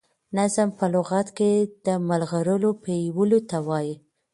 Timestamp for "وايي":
3.67-3.93